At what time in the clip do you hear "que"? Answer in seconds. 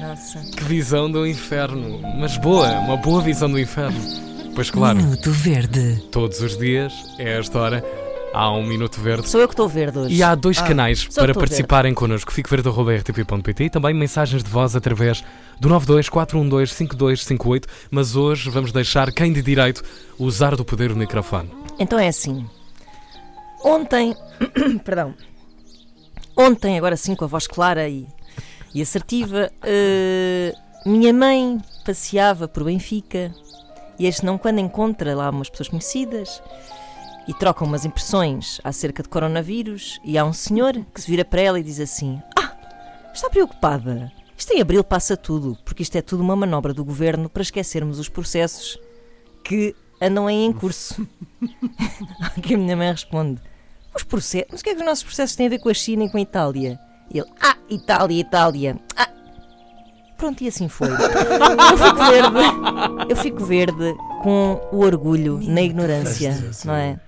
0.56-0.64, 9.48-9.52, 40.92-41.00, 49.42-49.74, 52.42-52.52, 54.64-54.68, 54.74-54.80